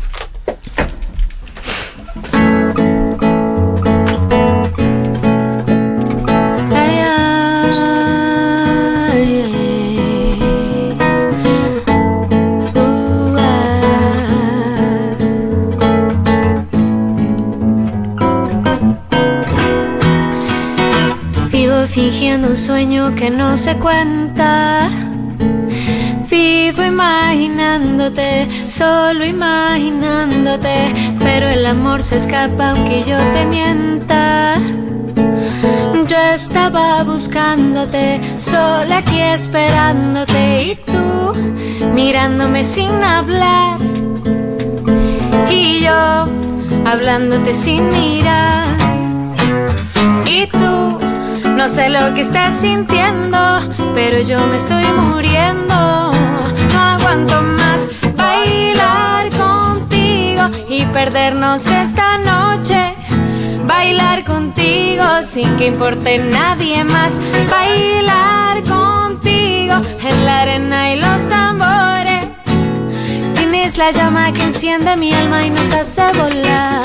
Un 22.44 22.56
sueño 22.56 23.14
que 23.14 23.30
no 23.30 23.56
se 23.56 23.74
cuenta. 23.76 24.88
Vivo 26.30 26.82
imaginándote, 26.82 28.48
solo 28.68 29.24
imaginándote, 29.24 30.92
pero 31.20 31.48
el 31.48 31.66
amor 31.66 32.02
se 32.02 32.16
escapa 32.16 32.70
aunque 32.70 33.02
yo 33.02 33.16
te 33.32 33.44
mienta. 33.46 34.58
Yo 36.06 36.18
estaba 36.34 37.02
buscándote, 37.04 38.20
sola 38.38 38.98
aquí 38.98 39.20
esperándote 39.20 40.64
y 40.64 40.74
tú 40.74 41.34
mirándome 41.94 42.64
sin 42.64 42.90
hablar. 43.02 43.78
Y 45.50 45.80
yo 45.80 46.28
hablándote 46.86 47.54
sin 47.54 47.90
mirar. 47.90 48.76
Y 50.26 50.46
tú 50.46 51.11
no 51.62 51.68
sé 51.68 51.90
lo 51.90 52.12
que 52.12 52.22
estás 52.22 52.60
sintiendo, 52.60 53.38
pero 53.94 54.20
yo 54.20 54.44
me 54.48 54.56
estoy 54.56 54.82
muriendo. 54.96 56.10
No 56.72 56.80
aguanto 56.80 57.40
más 57.40 57.86
bailar 58.16 59.30
contigo 59.30 60.50
y 60.68 60.84
perdernos 60.86 61.64
esta 61.66 62.18
noche. 62.18 62.96
Bailar 63.64 64.24
contigo 64.24 65.04
sin 65.22 65.56
que 65.56 65.66
importe 65.66 66.18
nadie 66.18 66.82
más. 66.82 67.16
Bailar 67.48 68.64
contigo 68.64 69.74
en 70.00 70.24
la 70.24 70.40
arena 70.40 70.92
y 70.92 71.00
los 71.00 71.28
tambores. 71.28 72.24
Tienes 73.36 73.78
la 73.78 73.92
llama 73.92 74.32
que 74.32 74.42
enciende 74.42 74.96
mi 74.96 75.14
alma 75.14 75.46
y 75.46 75.50
nos 75.50 75.72
hace 75.72 76.02
volar. 76.18 76.82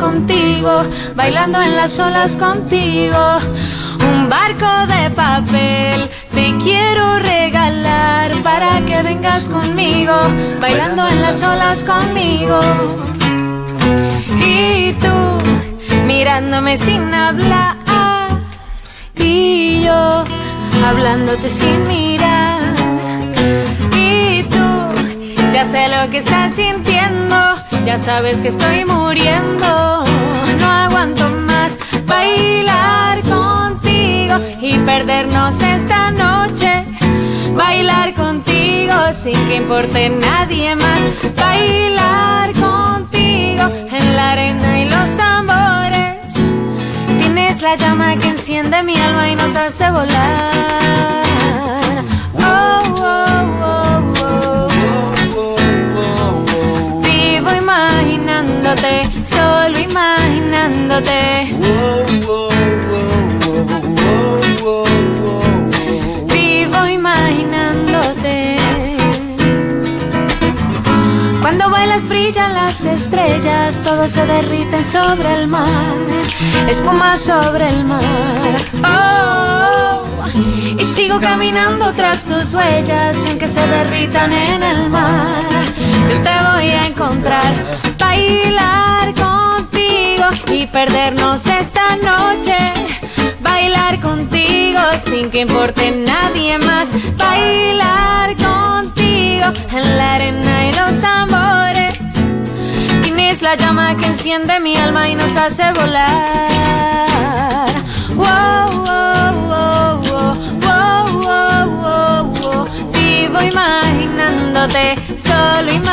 Contigo, 0.00 0.82
bailando 1.14 1.60
en 1.60 1.76
las 1.76 1.98
olas 1.98 2.34
contigo. 2.36 3.38
Un 4.00 4.28
barco 4.30 4.66
de 4.86 5.10
papel 5.10 6.08
te 6.32 6.56
quiero 6.64 7.18
regalar 7.18 8.32
para 8.42 8.80
que 8.86 9.02
vengas 9.02 9.46
conmigo, 9.48 10.14
bailando 10.58 11.06
en 11.06 11.20
las 11.20 11.42
olas 11.42 11.84
conmigo. 11.84 12.58
Y 14.40 14.94
tú 14.94 16.06
mirándome 16.06 16.78
sin 16.78 17.12
hablar 17.12 17.76
y 19.16 19.82
yo 19.82 20.24
hablándote 20.82 21.50
sin 21.50 21.86
mirar. 21.86 22.62
Ya 25.52 25.64
sé 25.64 25.88
lo 25.88 26.10
que 26.10 26.18
estás 26.18 26.54
sintiendo, 26.54 27.36
ya 27.84 27.98
sabes 27.98 28.40
que 28.40 28.48
estoy 28.48 28.84
muriendo. 28.84 30.04
No 30.60 30.66
aguanto 30.66 31.28
más 31.30 31.78
bailar 32.06 33.22
contigo 33.22 34.36
y 34.60 34.78
perdernos 34.78 35.62
esta 35.62 36.10
noche. 36.10 36.84
Bailar 37.54 38.14
contigo 38.14 38.94
sin 39.12 39.34
que 39.48 39.56
importe 39.56 40.10
nadie 40.10 40.76
más. 40.76 41.00
Bailar 41.36 42.52
contigo 42.52 43.68
en 43.90 44.16
la 44.16 44.32
arena 44.32 44.80
y 44.80 44.84
los 44.88 45.16
tambores. 45.16 46.52
Tienes 47.20 47.62
la 47.62 47.74
llama 47.74 48.16
que 48.16 48.28
enciende 48.28 48.82
mi 48.82 48.96
alma 48.96 49.28
y 49.30 49.36
nos 49.36 49.56
hace 49.56 49.90
volar. 49.90 51.27
Vivo 66.26 66.86
imaginándote. 66.86 68.56
Cuando 71.40 71.70
bailas 71.70 72.06
brillan 72.08 72.54
las 72.54 72.68
las 72.68 72.84
estrellas, 72.84 73.82
todas 73.82 74.12
se 74.12 74.26
derriten 74.26 74.84
sobre 74.84 75.40
el 75.40 75.46
mar, 75.46 75.96
espuma 76.68 77.16
sobre 77.16 77.66
el 77.66 77.82
mar. 77.82 78.02
Oh, 78.84 80.26
y 80.78 80.84
sigo 80.84 81.18
caminando 81.18 81.94
tras 81.94 82.24
tus 82.24 82.52
huellas, 82.52 83.24
y 83.24 83.30
aunque 83.30 83.48
se 83.48 83.66
derritan 83.66 84.32
en 84.32 84.62
el 84.62 84.90
mar, 84.90 85.34
yo 86.10 86.22
te 86.22 86.34
voy 86.50 86.68
a 86.68 86.86
encontrar, 86.86 87.54
bailar 87.98 89.14
contigo 89.14 89.77
y 90.52 90.66
perdernos 90.66 91.46
esta 91.46 91.96
noche. 91.96 92.56
Bailar 93.40 94.00
contigo 94.00 94.80
sin 94.92 95.30
que 95.30 95.40
importe 95.40 95.90
nadie 95.90 96.58
más. 96.58 96.92
Bailar 97.16 98.36
contigo 98.36 99.46
en 99.72 99.96
la 99.96 100.14
arena 100.14 100.68
y 100.68 100.72
los 100.72 101.00
tambores. 101.00 101.94
Tienes 103.02 103.42
la 103.42 103.56
llama 103.56 103.96
que 103.96 104.06
enciende 104.06 104.60
mi 104.60 104.76
alma 104.76 105.08
y 105.08 105.14
nos 105.14 105.36
hace 105.36 105.72
volar. 105.72 106.08
Wow, 108.14 108.84
wow, 108.84 110.02
wow. 111.80 112.68
Vivo 112.92 113.42
imaginándote, 113.42 114.96
solo 115.16 115.72
imaginándote. 115.72 115.87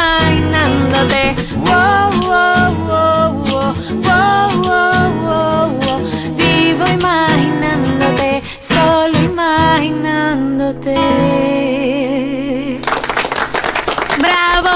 ¡Bravo! 14.19 14.69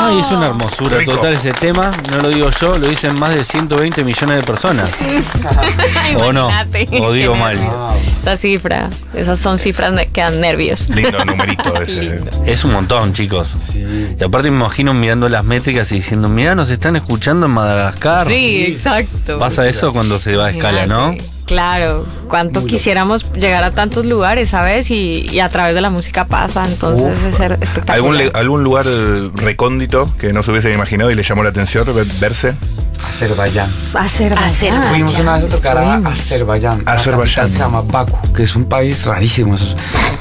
Ay, 0.00 0.20
es 0.20 0.30
una 0.30 0.46
hermosura 0.46 0.98
Rico. 0.98 1.12
total 1.12 1.34
ese 1.34 1.52
tema. 1.52 1.90
No 2.10 2.20
lo 2.20 2.28
digo 2.28 2.48
yo, 2.50 2.78
lo 2.78 2.86
dicen 2.86 3.18
más 3.18 3.34
de 3.34 3.44
120 3.44 4.04
millones 4.04 4.36
de 4.38 4.42
personas. 4.42 4.90
¿O 6.20 6.32
no? 6.32 6.48
¿O 7.00 7.12
digo 7.12 7.34
mal? 7.34 7.58
Esa 8.22 8.36
cifra, 8.36 8.88
esas 9.14 9.38
son 9.38 9.58
cifras 9.58 9.94
que 10.12 10.20
dan 10.20 10.40
nervios. 10.40 10.88
Lindo 10.90 11.24
numerito 11.24 11.74
ese. 11.82 12.20
Es 12.46 12.64
un 12.64 12.72
montón, 12.72 13.12
chicos. 13.12 13.56
Y 13.74 14.22
aparte 14.22 14.50
me 14.50 14.56
imagino 14.58 14.94
mirando 14.94 15.28
las 15.28 15.44
métricas 15.44 15.90
y 15.92 15.96
diciendo, 15.96 16.28
mira, 16.28 16.54
nos 16.54 16.70
están 16.70 16.96
escuchando 16.96 17.46
en 17.46 17.52
Madagascar. 17.52 18.26
Sí, 18.26 18.64
exacto. 18.68 19.38
Pasa 19.38 19.66
eso 19.68 19.92
cuando 19.92 20.18
se 20.18 20.36
va 20.36 20.46
a 20.46 20.50
escala, 20.50 20.86
¿no? 20.86 21.14
Claro, 21.48 22.04
cuánto 22.28 22.64
quisiéramos 22.66 23.32
llegar 23.32 23.64
a 23.64 23.70
tantos 23.70 24.04
lugares, 24.04 24.50
¿sabes? 24.50 24.90
Y, 24.90 25.26
y 25.32 25.40
a 25.40 25.48
través 25.48 25.74
de 25.74 25.80
la 25.80 25.88
música 25.90 26.26
pasa, 26.26 26.64
entonces 26.66 27.22
es 27.24 27.34
ser 27.36 27.52
espectacular. 27.52 27.94
¿Algún, 27.96 28.18
le- 28.18 28.30
¿Algún 28.34 28.62
lugar 28.62 28.84
eh, 28.86 29.30
recóndito 29.34 30.14
que 30.18 30.32
no 30.34 30.42
se 30.42 30.50
hubiesen 30.50 30.74
imaginado 30.74 31.10
y 31.10 31.14
le 31.14 31.22
llamó 31.22 31.42
la 31.42 31.48
atención 31.50 31.86
ver- 31.94 32.06
verse? 32.20 32.54
Azerbaiyán. 33.08 33.72
Azerbaiyán. 33.94 34.44
Azerbaiyán. 34.44 34.88
Fuimos 34.90 35.18
una 35.18 35.34
vez 35.34 35.44
a 35.44 35.48
tocar 35.48 35.78
a. 35.78 35.94
Azerbaiyán. 36.08 36.82
Azerbaiyán. 36.84 37.50
Se 37.52 37.58
llama 37.58 37.80
Baku, 37.80 38.32
que 38.34 38.42
es 38.42 38.54
un 38.54 38.66
país 38.68 39.04
rarísimo. 39.06 39.56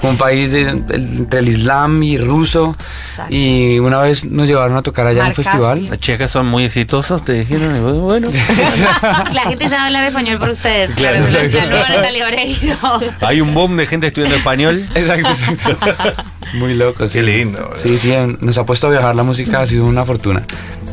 Un 0.09 0.17
país 0.17 0.51
de- 0.51 0.61
entre 0.69 1.39
el 1.39 1.49
Islam 1.49 2.01
y 2.03 2.17
ruso. 2.17 2.75
Exacto. 3.09 3.33
Y 3.35 3.79
una 3.79 3.99
vez 3.99 4.25
nos 4.25 4.47
llevaron 4.47 4.75
a 4.77 4.81
tocar 4.81 5.07
allá 5.07 5.21
en 5.21 5.27
un 5.27 5.33
festival. 5.33 5.85
Las 5.89 5.99
chicas 5.99 6.31
son 6.31 6.45
muy 6.47 6.65
exitosos, 6.65 7.23
te 7.25 7.33
dijeron, 7.33 7.75
y 7.75 7.79
vos, 7.79 7.97
bueno. 7.97 8.29
La 9.33 9.41
gente 9.43 9.67
sabe 9.69 9.87
hablar 9.87 10.03
español 10.05 10.37
por 10.39 10.49
ustedes. 10.49 10.91
Claro, 10.93 11.19
Claro, 11.27 12.25
Oreiro. 12.27 12.77
Hay 13.21 13.41
un 13.41 13.53
boom 13.53 13.77
de 13.77 13.85
gente 13.85 14.07
estudiando 14.07 14.35
español. 14.37 14.87
Exacto, 14.95 15.29
exacto. 15.29 16.23
Muy 16.53 16.73
loco. 16.73 17.07
sí. 17.07 17.15
Qué 17.19 17.23
lindo. 17.23 17.73
Sí, 17.77 17.97
sí, 17.97 18.11
en- 18.11 18.37
nos 18.41 18.57
ha 18.57 18.65
puesto 18.65 18.87
a 18.87 18.89
viajar 18.91 19.15
la 19.15 19.23
música, 19.23 19.61
ha 19.61 19.65
sido 19.65 19.85
una 19.85 20.05
fortuna. 20.05 20.43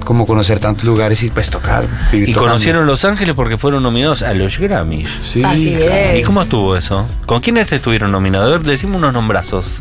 Como 0.05 0.27
conocer 0.27 0.59
tantos 0.59 0.85
lugares 0.85 1.23
y 1.23 1.31
pues 1.31 1.51
tocar. 1.51 1.87
vivir 2.13 2.29
Y 2.29 2.33
tocando. 2.33 2.51
conocieron 2.53 2.87
Los 2.87 3.05
Ángeles 3.05 3.35
porque 3.35 3.57
fueron 3.57 3.83
nominados 3.83 4.23
a 4.23 4.35
los 4.35 4.59
Grammys. 4.59 5.09
Sí, 5.25 5.43
Así 5.43 5.75
claro. 5.75 5.93
es. 5.95 6.21
¿Y 6.21 6.23
cómo 6.23 6.43
estuvo 6.43 6.77
eso? 6.77 7.07
¿Con 7.27 7.41
quiénes 7.41 7.73
estuvieron 7.73 8.11
nominados? 8.13 8.63
Decimos 8.65 8.99
unos 8.99 9.13
nombrazos. 9.13 9.81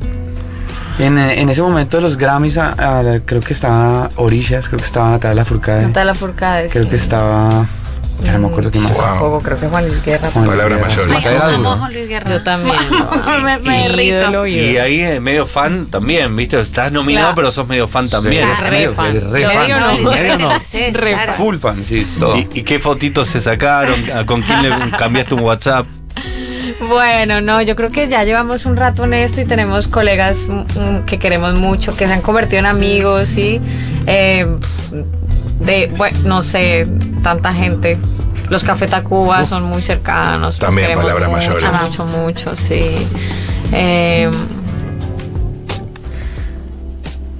En, 0.99 1.17
eh, 1.17 1.41
en 1.41 1.49
ese 1.49 1.61
momento 1.61 1.97
de 1.97 2.03
los 2.03 2.17
Grammys, 2.17 2.57
a- 2.57 2.99
a- 2.99 3.19
creo 3.25 3.41
que 3.41 3.53
estaba 3.53 4.09
Orillas, 4.15 4.67
creo 4.67 4.79
que 4.79 4.85
estaba 4.85 5.09
Natalia 5.09 5.35
Lafourcade, 5.37 5.87
Natalia 5.87 6.13
Furcade. 6.13 6.69
creo 6.69 6.83
sí. 6.83 6.89
que 6.91 6.95
estaba. 6.97 7.65
Ya 8.21 8.33
no 8.33 8.39
me 8.39 8.47
acuerdo 8.47 8.71
quién 8.71 8.83
más. 8.83 8.93
Wow. 8.93 9.19
Poco, 9.19 9.41
creo 9.41 9.59
que 9.59 9.67
Juan 9.67 9.87
Luis 9.87 10.03
Guerra. 10.03 10.29
Juan 10.31 10.45
Palabras 10.45 10.79
Luis 10.81 10.95
Guerra. 10.95 11.07
mayores. 11.13 11.25
Ay, 11.25 11.33
Natalia 11.33 11.55
amo 11.55 11.57
duro. 11.57 11.69
a 11.71 11.77
Juan 11.77 11.93
Luis 11.93 12.07
Guerra. 12.07 12.29
Yo 12.29 12.43
también. 12.43 12.75
me, 13.43 13.57
me. 13.59 14.03
Ídolo, 14.05 14.47
Y 14.47 14.77
ahí 14.77 15.19
medio 15.19 15.45
fan 15.45 15.87
también, 15.87 16.35
¿viste? 16.35 16.59
Estás 16.59 16.91
nominado, 16.91 17.25
Claro. 17.27 17.35
pero 17.35 17.51
sos 17.51 17.67
medio 17.67 17.87
fan 17.87 18.09
también. 18.09 18.47
Sí. 18.57 18.63
Re 18.63 18.71
medio- 18.71 18.93
fan. 18.93 19.31
re 19.31 19.45
fan. 19.45 19.69
no. 19.69 20.37
No. 20.37 20.59
Sí, 20.63 20.77
Re 20.91 21.11
claro. 21.13 21.33
Full 21.33 21.57
fan, 21.57 21.83
sí, 21.83 22.07
todo. 22.19 22.37
¿Y, 22.37 22.47
y 22.53 22.61
qué 22.63 22.79
fotitos 22.79 23.27
se 23.27 23.41
sacaron? 23.41 23.95
¿A 24.15 24.25
¿Con 24.25 24.41
quién 24.41 24.61
le 24.61 24.69
cambiaste 24.97 25.33
un 25.33 25.41
WhatsApp? 25.41 25.85
Bueno, 26.87 27.41
no, 27.41 27.61
yo 27.61 27.75
creo 27.75 27.91
que 27.91 28.07
ya 28.07 28.23
llevamos 28.23 28.65
un 28.65 28.75
rato 28.75 29.03
en 29.05 29.13
esto 29.13 29.41
y 29.41 29.45
tenemos 29.45 29.87
colegas 29.87 30.47
mm, 30.47 30.79
mm, 30.79 31.05
que 31.05 31.17
queremos 31.19 31.55
mucho, 31.55 31.95
que 31.95 32.07
se 32.07 32.13
han 32.13 32.21
convertido 32.21 32.59
en 32.59 32.65
amigos, 32.65 33.29
¿sí? 33.29 33.59
Eh, 34.05 34.45
de, 35.59 35.91
bueno, 35.95 36.17
no 36.25 36.41
sé, 36.41 36.85
tanta 37.23 37.51
gente. 37.51 37.97
Los 38.49 38.63
Café 38.63 38.87
Tacuba 38.87 39.45
son 39.45 39.63
muy 39.63 39.81
cercanos. 39.81 40.59
También 40.59 40.93
palabras 40.93 41.31
mayores. 41.31 41.65
Mucho, 41.83 42.05
mucho, 42.05 42.55
sí. 42.55 43.07
Eh, 43.71 44.29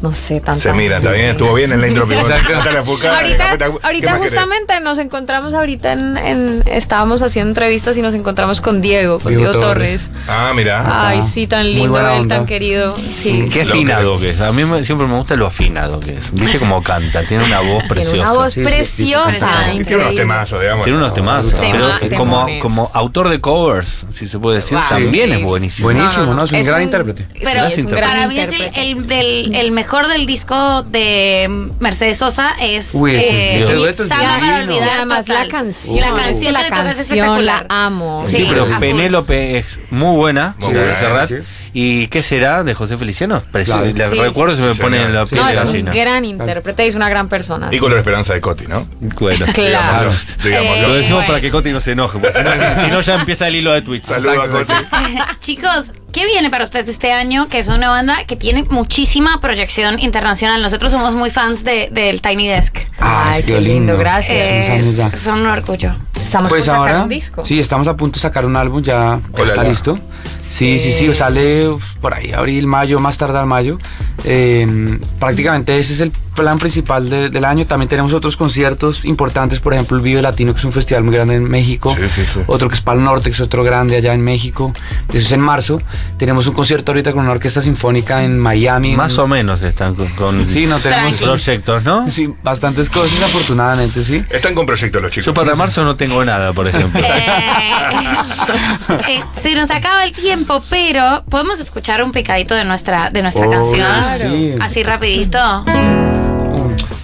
no 0.04 0.14
sé, 0.14 0.42
tanta 0.42 0.58
Se 0.58 0.74
mira, 0.74 0.98
está 0.98 1.12
bien, 1.12 1.30
estuvo 1.30 1.54
bien 1.54 1.72
en 1.72 1.80
la 1.82 1.88
intro. 1.88 2.04
Ahorita. 2.04 2.42
¿Qué 2.44 3.64
ahorita 3.82 4.12
querés? 4.14 4.18
justamente 4.20 4.80
nos 4.82 4.98
encontramos 5.00 5.54
ahorita 5.54 5.94
en, 5.94 6.18
en- 6.18 6.64
estábamos 6.66 7.22
haciendo 7.22 7.50
entrevistas 7.52 7.98
y 7.98 8.02
nos 8.02 8.14
encontramos 8.14 8.60
con 8.60 8.82
Diego, 8.82 9.20
con 9.20 9.32
Diego 9.34 9.52
Diego, 9.52 9.66
Torres. 9.66 10.10
Torres. 10.10 10.24
Ah, 10.28 10.52
mira. 10.54 11.08
Ay, 11.08 11.22
sí, 11.22 11.48
tan 11.48 11.74
lindo 11.74 11.98
él, 12.00 12.06
onda. 12.22 12.36
tan 12.36 12.46
querido. 12.46 12.96
Sí. 13.14 13.48
Qué 13.52 13.64
Lo 13.64 13.74
afinado 13.74 14.20
que 14.20 14.32
es. 14.32 14.42
A 14.42 14.52
mí 14.52 14.66
me- 14.66 14.84
siempre 14.84 15.08
me 15.08 15.16
gusta 15.16 15.36
lo 15.36 15.48
afinado 15.48 16.00
que 16.02 16.18
es. 16.18 16.32
¿Viste 16.34 16.60
cómo 16.60 16.84
canta? 16.84 17.24
Tiene 17.24 17.46
una 17.46 17.60
voz 17.62 17.68
Tiene 17.80 17.88
preciosa. 17.88 18.18
una 18.32 18.32
voz 18.44 18.54
sí, 18.54 18.62
preciosa. 18.62 19.50
Tiene 19.72 19.96
unos 20.04 20.16
temazos, 20.16 20.60
digamos. 20.62 20.84
Tiene 20.84 20.98
unos 21.00 21.14
temazos. 21.14 21.52
Tema- 21.54 21.98
pero 22.02 22.18
como, 22.18 22.46
como 22.60 22.92
autor 22.94 23.30
de 23.30 23.40
covers, 23.40 24.06
si 24.12 24.28
se 24.28 24.38
puede 24.38 24.58
decir, 24.58 24.78
Wow. 24.78 24.88
también 24.90 25.30
Sí. 25.30 25.36
es 25.38 25.44
buenísimo. 25.44 25.86
Buenísimo, 25.88 26.34
No. 26.34 26.44
Es 26.44 26.52
un 26.52 26.64
gran 26.64 26.82
intérprete. 26.84 27.26
Pero 27.34 27.50
Gracias, 27.52 27.78
es 27.78 27.86
un 27.86 27.92
gran 27.92 28.10
para 28.10 28.28
mí 28.28 28.38
es 28.38 28.50
el, 28.50 28.54
intérprete. 28.54 29.58
Mejor 29.94 30.12
del 30.12 30.26
disco 30.26 30.82
de 30.84 31.70
Mercedes 31.80 32.18
Sosa 32.18 32.54
es 32.60 32.92
Uy, 32.96 33.12
eh, 33.16 33.64
Samba 33.96 34.40
para 34.40 34.64
olvidar 34.64 35.06
la 35.28 35.48
canción. 35.48 36.00
la 36.00 36.14
canción 36.14 36.54
la 36.54 36.60
que 36.60 36.64
le 36.64 36.70
toca 36.70 36.90
es 36.90 36.98
canción 36.98 37.18
espectacular 37.20 37.66
la 37.70 37.86
amo. 37.86 38.24
Sí, 38.28 38.38
Sí, 38.38 38.46
pero. 38.50 38.68
Penélope 38.80 39.60
es 39.60 39.80
muy 39.92 40.16
buena, 40.16 40.56
Muy 40.58 40.70
sí, 40.70 40.74
de 40.74 40.80
buena, 40.84 41.00
Serrat. 41.00 41.28
sí. 41.30 41.36
¿Y 41.76 42.08
qué 42.08 42.22
será 42.24 42.64
de 42.64 42.74
José 42.74 42.98
Feliciano? 42.98 43.42
Claro. 43.52 43.86
la 43.96 44.10
Sí, 44.10 44.16
recuerdo 44.20 44.54
y 44.54 44.58
se 44.58 44.62
me 44.64 44.74
sí, 44.74 44.82
pone 44.82 45.02
en 45.04 45.14
la 45.14 45.26
Sí, 45.28 45.36
piel 45.36 45.42
No, 45.42 45.48
de 45.48 45.54
es 45.54 45.74
un 45.74 45.86
gran 45.86 46.26
intérprete 46.26 46.86
y 46.86 46.88
es 46.90 46.96
una 46.96 47.10
gran 47.10 47.30
persona. 47.30 47.70
Y 47.72 47.78
Color 47.78 48.00
Esperanza 48.00 48.34
de 48.34 48.42
Coti, 48.42 48.66
¿no? 48.68 48.88
Bueno, 49.20 49.46
Claro. 49.54 50.12
Digámoslo. 50.44 50.88
lo 50.88 50.94
decimos 50.96 51.18
bueno. 51.20 51.28
para 51.28 51.42
que 51.42 51.52
Coti 51.52 51.72
no 51.72 51.82
se 51.82 51.92
enoje, 51.92 52.18
porque 52.20 52.36
si 52.38 52.44
no, 52.44 52.52
si- 52.52 52.82
si 52.82 52.88
no 52.92 53.02
ya 53.02 53.14
empieza 53.16 53.48
el 53.48 53.56
hilo 53.56 53.74
de 53.74 53.82
tweets. 53.84 54.08
Saludos 54.08 54.38
a 54.44 54.48
Coti. 54.50 54.74
Chicos, 55.40 55.94
¿qué 56.14 56.26
viene 56.26 56.50
para 56.50 56.64
ustedes 56.64 56.88
este 56.88 57.12
año? 57.12 57.50
Que 57.50 57.60
es 57.60 57.68
una 57.68 57.90
banda 57.90 58.24
que 58.26 58.36
tiene 58.38 58.64
muchísima 58.70 59.42
proyección 59.42 60.00
internacional. 60.00 60.62
Nosotros 60.62 60.92
somos 60.92 61.14
muy 61.14 61.30
fans 61.30 61.64
de- 61.66 61.90
del 61.92 62.22
Tiny 62.22 62.48
Desk. 62.48 62.78
Ay, 63.00 63.44
qué 63.44 63.60
lindo, 63.60 63.98
gracias. 63.98 64.38
Eh, 64.38 64.96
son 65.18 65.42
un 65.42 65.48
orgullo. 65.48 65.94
Estamos 66.26 66.50
Pues 66.50 66.62
por 66.66 66.66
sacar 66.76 66.80
ahora, 66.90 67.04
un 67.04 67.10
disco. 67.10 67.46
sí, 67.46 67.60
estamos 67.60 67.88
a 67.88 67.96
punto 67.98 68.16
de 68.16 68.22
sacar 68.22 68.46
un 68.46 68.56
álbum, 68.56 68.82
ya 68.82 69.20
Hola, 69.34 69.46
está 69.46 69.64
listo. 69.64 70.00
Sí, 70.40 70.80
sí, 70.80 70.92
sí, 70.92 71.14
sale 71.14 71.68
uf, 71.68 71.96
por 71.98 72.14
ahí, 72.14 72.32
abril, 72.32 72.66
mayo, 72.66 73.00
más 73.00 73.18
tardar 73.18 73.46
mayo. 73.46 73.78
Eh, 74.24 75.00
prácticamente 75.20 75.78
ese 75.78 75.94
es 75.94 76.00
el 76.00 76.12
plan 76.36 76.58
principal 76.58 77.10
de- 77.10 77.30
del 77.30 77.46
año. 77.46 77.66
También 77.66 77.90
tenemos 77.90 78.14
otros 78.14 78.36
conciertos 78.38 79.06
importantes, 79.06 79.60
por 79.60 79.74
ejemplo, 79.74 79.98
el 79.98 80.04
Vive 80.04 80.22
Latino, 80.22 80.54
que 80.54 80.60
es 80.60 80.66
un 80.66 80.74
festival 80.74 81.04
muy 81.04 81.14
grande 81.16 81.36
en 81.36 81.44
México. 81.50 81.96
Sí, 81.96 82.04
sí, 82.16 82.22
sí. 82.34 82.40
Otro 82.48 82.70
que 82.70 82.76
es 82.76 82.82
Pal 82.82 83.04
Norte, 83.04 83.30
que 83.30 83.34
es 83.36 83.42
otro 83.42 83.64
grande 83.64 83.96
allá 83.98 84.14
en 84.14 84.22
México. 84.22 84.74
Eso 85.10 85.18
es 85.20 85.32
en 85.32 85.40
marzo. 85.42 85.82
Tenemos 86.18 86.48
un 86.48 86.54
concierto 86.54 86.92
ahorita 86.92 87.12
con 87.12 87.24
una 87.24 87.32
orquesta 87.32 87.62
sinfónica 87.62 88.24
en 88.24 88.40
Miami. 88.40 88.96
Más 88.96 89.18
o 89.18 89.28
menos 89.28 89.62
están 89.62 89.96
con, 89.96 90.08
con 90.10 90.50
Sí, 90.50 90.66
no 90.68 90.80
tenemos... 90.80 91.18
Proyectos, 91.18 91.84
¿no? 91.84 92.06
Sí, 92.12 92.30
bastantes 92.44 92.90
cosas, 92.90 93.22
afortunadamente, 93.22 94.04
sí. 94.04 94.24
Están 94.30 94.54
con 94.56 94.66
proyectos 94.66 95.02
los 95.02 95.12
chicos. 95.12 95.26
Yo 95.28 95.34
para 95.34 95.56
marzo 95.56 95.84
no 95.84 95.96
tengo 95.96 96.24
nada, 96.26 96.54
por 96.54 96.68
ejemplo. 96.68 97.02
Eh, 97.14 99.08
eh, 99.08 99.24
se 99.40 99.56
nos 99.56 99.72
acaba 99.72 100.04
el 100.04 100.12
tiempo, 100.12 100.64
pero 100.70 101.24
podemos 101.30 101.60
escuchar 101.60 102.04
un 102.04 102.12
picadito 102.12 102.54
de 102.56 102.66
nuestra, 102.66 103.10
de 103.10 103.22
nuestra 103.22 103.48
Oh, 103.48 103.52
canción. 103.52 104.04
sí. 104.20 104.54
Así 104.60 104.84
rapidito. 104.84 105.64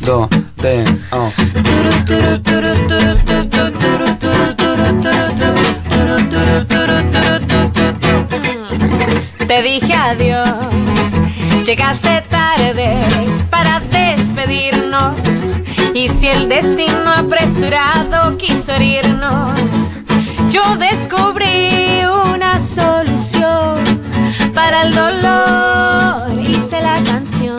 Dos, 0.01 0.27
tres, 0.55 0.89
oh. 1.11 1.29
Te 9.47 9.61
dije 9.61 9.93
adiós, 9.93 10.47
llegaste 11.65 12.23
tarde 12.29 12.97
para 13.49 13.79
despedirnos 13.79 15.15
Y 15.93 16.07
si 16.07 16.27
el 16.27 16.47
destino 16.47 17.11
apresurado 17.13 18.37
quiso 18.37 18.73
herirnos, 18.73 19.91
yo 20.49 20.77
descubrí 20.77 22.03
una 22.05 22.57
solución 22.57 23.83
para 24.53 24.83
el 24.83 24.93
dolor. 24.93 26.39
Hice 26.47 26.79
la 26.81 27.01
canción 27.03 27.58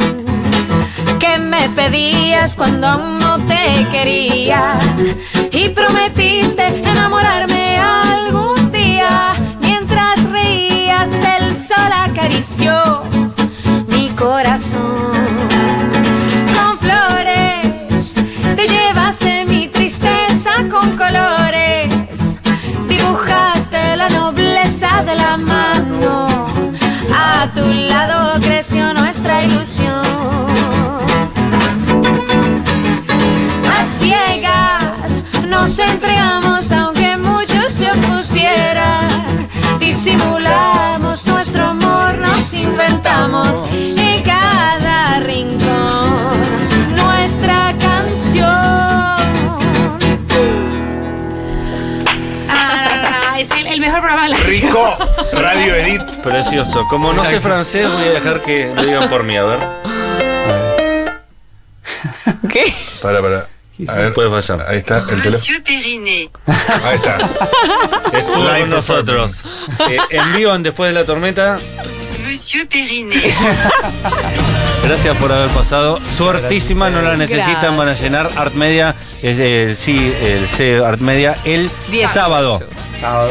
me 1.39 1.69
pedías 1.71 2.57
cuando 2.57 2.87
aún 2.87 3.19
no 3.19 3.39
te 3.45 3.87
quería. 3.91 4.79
Y 5.53 5.69
prometiste 5.71 6.67
enamorarme 6.67 7.79
algún 7.79 8.71
día. 8.73 9.35
Mientras 9.61 10.23
reías, 10.31 11.11
el 11.39 11.55
sol 11.55 11.93
acarició 11.93 13.03
mi 13.89 14.09
corazón. 14.11 15.13
Con 16.55 16.79
flores 16.79 18.15
te 18.57 18.69
llevaste 18.69 19.45
mi 19.45 19.69
tristeza 19.69 20.53
con 20.71 20.97
colores. 20.97 22.41
Dibujaste 22.89 23.97
la 23.97 24.09
nobleza 24.09 25.03
de 25.05 25.15
la 25.17 25.37
mano. 25.37 26.27
A 27.13 27.49
tu 27.55 27.67
lado 27.67 28.30
nos 35.71 35.79
entregamos 35.79 36.73
aunque 36.73 37.17
muchos 37.17 37.73
se 37.73 37.89
opusieran. 37.93 39.49
Disimulamos 39.79 41.25
nuestro 41.27 41.65
amor, 41.65 42.19
nos 42.19 42.53
inventamos 42.53 43.63
en 43.71 44.21
cada 44.25 45.21
rincón 45.21 46.41
nuestra 46.97 47.73
canción. 47.79 48.51
Ah, 52.49 53.37
es 53.39 53.49
el, 53.53 53.69
el 53.69 53.81
mejor 53.81 54.01
programa 54.01 54.25
de 54.25 54.31
la 54.31 54.37
Rico, 54.39 54.99
Radio 55.35 55.75
Edit. 55.77 56.17
Precioso. 56.21 56.85
Como 56.89 57.13
no 57.13 57.25
sé 57.25 57.41
francés, 57.41 57.89
voy 57.89 58.09
a 58.09 58.11
dejar 58.11 58.43
que 58.43 58.75
lo 58.75 58.85
digan 58.85 59.09
por 59.09 59.23
mí, 59.23 59.37
a 59.37 59.45
ver. 59.45 59.61
¿Qué? 62.51 62.75
Para, 63.01 63.23
para. 63.23 63.60
A 63.89 63.95
ver. 63.95 64.13
Puede 64.13 64.31
fallar. 64.31 64.67
Ahí 64.69 64.79
está 64.79 64.99
el 64.99 65.07
teléfono. 65.07 65.31
Monsieur 65.33 65.63
Periné. 65.63 66.31
Ahí 66.47 66.97
está. 66.97 67.19
Estuvo 68.17 68.45
Live 68.45 68.61
con 68.61 68.71
nosotros. 68.71 69.45
Eh, 69.89 69.99
en 70.11 70.37
vivo 70.37 70.55
en 70.55 70.63
Después 70.63 70.93
de 70.95 71.01
la 71.01 71.07
Tormenta. 71.07 71.59
Monsieur 72.27 72.67
Periné. 72.69 73.17
Gracias 74.85 75.17
por 75.19 75.33
haber 75.33 75.51
pasado. 75.51 75.99
Suertísima, 76.17 76.91
no 76.91 77.03
la 77.03 77.17
necesitan, 77.17 77.77
van 77.77 77.89
a 77.89 77.95
llenar 77.95 78.31
Art 78.37 78.55
Media, 78.55 78.95
es 79.23 79.39
el, 79.39 79.77
sí, 79.77 80.15
el 80.23 80.49
C 80.49 80.79
Art 80.85 81.01
Media, 81.01 81.37
el 81.45 81.71
sábado. 82.09 82.61
Sábado. 83.01 83.31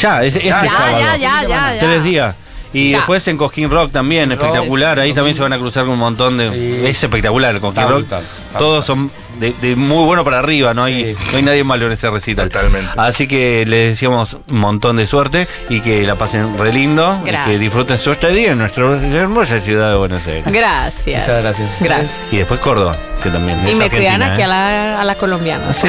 Ya, 0.00 0.22
es, 0.24 0.36
este 0.36 0.50
sábado. 0.50 0.98
ya, 1.00 1.16
ya, 1.16 1.42
ya, 1.42 1.48
ya. 1.74 1.78
Tres 1.78 2.04
días. 2.04 2.34
Y 2.72 2.90
Ya. 2.90 2.98
después 2.98 3.26
en 3.28 3.36
Cosquín 3.36 3.68
Rock 3.70 3.90
también, 3.92 4.30
Rock, 4.30 4.40
espectacular. 4.42 5.00
Ahí 5.00 5.12
también 5.12 5.34
se 5.34 5.42
van 5.42 5.52
a 5.52 5.58
cruzar 5.58 5.84
con 5.84 5.94
un 5.94 5.98
montón 5.98 6.36
de. 6.38 6.50
Sí. 6.50 6.86
Es 6.86 7.02
espectacular 7.02 7.54
el 7.54 7.60
Cosquín 7.60 7.82
Está 7.82 7.90
Rock. 7.92 8.00
brutal, 8.02 8.22
está 8.46 8.58
Todos 8.58 8.84
son 8.84 9.10
de, 9.38 9.52
de 9.60 9.76
muy 9.76 10.04
bueno 10.04 10.24
para 10.24 10.38
arriba, 10.38 10.74
no 10.74 10.84
hay, 10.84 11.14
Sí. 11.14 11.16
no 11.32 11.36
hay 11.38 11.42
nadie 11.42 11.64
malo 11.64 11.86
en 11.86 11.92
ese 11.92 12.10
recital. 12.10 12.48
Totalmente. 12.50 12.90
Así 12.96 13.26
que 13.26 13.64
les 13.66 13.86
deseamos 13.88 14.36
un 14.48 14.58
montón 14.58 14.96
de 14.96 15.06
suerte 15.06 15.48
y 15.68 15.80
que 15.80 16.02
la 16.02 16.16
pasen 16.16 16.58
re 16.58 16.72
lindo. 16.72 17.18
Y 17.20 17.24
que 17.24 17.30
Gracias. 17.32 17.60
disfruten 17.60 17.98
su 17.98 18.12
estadía 18.12 18.52
en 18.52 18.58
nuestra 18.58 18.84
hermosa 18.96 19.60
ciudad 19.60 19.90
de 19.90 19.96
Buenos 19.96 20.26
Aires. 20.26 20.44
Gracias. 20.46 21.20
Muchas 21.20 21.42
gracias. 21.42 21.82
Gracias. 21.82 22.20
Y 22.32 22.36
después 22.38 22.60
Córdoba, 22.60 22.96
que 23.22 23.30
también. 23.30 23.60
Y 23.66 23.70
es 23.70 23.76
me 23.76 23.88
cuidan 23.90 24.22
aquí 24.22 24.40
¿eh? 24.40 24.44
a 24.44 24.48
la, 24.48 25.00
a 25.00 25.04
la 25.04 25.14
colombiana. 25.14 25.72
Sí, 25.72 25.88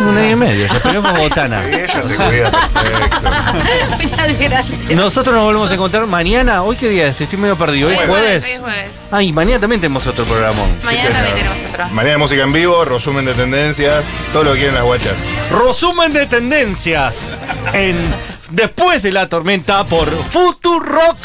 un 0.00 0.16
año 0.18 0.30
y 0.30 0.36
medio. 0.36 0.66
Ya 0.66 0.74
esperemos 0.76 1.18
botana. 1.18 1.62
Y 1.70 1.74
ella 1.74 2.02
se 2.02 2.14
cuida 2.16 2.50
perfecto. 2.50 3.30
Muchas 4.00 4.38
gracias. 4.38 4.90
Nosotros 4.90 5.34
nos 5.34 5.44
volvemos 5.44 5.70
a 5.70 5.74
encontrar 5.74 6.06
mañana. 6.06 6.62
¿Hoy 6.62 6.76
qué 6.76 6.88
día 6.88 7.06
es? 7.08 7.20
Estoy 7.20 7.38
medio 7.38 7.56
perdido. 7.56 7.88
¿Hoy 7.88 7.94
Hoy 7.94 7.98
es 7.98 8.04
es 8.04 8.08
jueves? 8.08 8.58
jueves. 8.60 9.08
Ay, 9.10 9.32
mañana 9.32 9.60
también 9.60 9.80
tenemos 9.80 10.06
otro 10.06 10.24
programa. 10.24 10.58
Mañana 10.84 11.10
también 11.10 11.36
tenemos 11.36 11.58
otro. 11.70 11.88
Mañana 11.90 12.18
música 12.18 12.42
en 12.42 12.52
vivo, 12.52 12.84
resumen 12.90 13.24
de 13.24 13.34
tendencias, 13.34 14.04
todo 14.32 14.44
lo 14.44 14.52
que 14.52 14.58
quieren 14.58 14.74
las 14.74 14.84
guachas. 14.84 15.16
Resumen 15.50 16.12
de 16.12 16.26
tendencias 16.26 17.38
en 17.72 17.96
Después 18.50 19.04
de 19.04 19.12
la 19.12 19.28
tormenta 19.28 19.84
por 19.84 20.10
Futurock 20.24 21.16